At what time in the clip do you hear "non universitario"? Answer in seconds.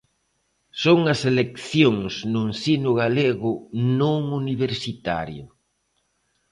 3.99-5.45